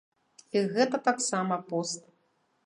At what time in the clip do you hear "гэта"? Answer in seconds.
0.73-1.01